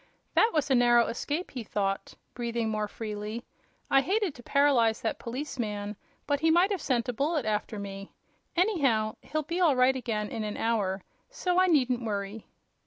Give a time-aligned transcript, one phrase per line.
[0.33, 3.43] "That was a narrow escape," he thought, breathing more freely.
[3.91, 8.11] "I hated to paralyze that policeman, but he might have sent a bullet after me.
[8.55, 12.47] Anyhow, he'll be all right again in an hour, so I needn't worry."